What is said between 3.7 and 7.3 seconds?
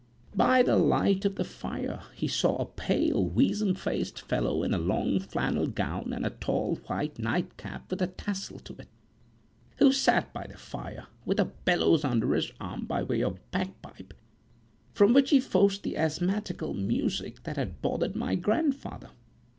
faced fellow in a long Flannel gown and a tall white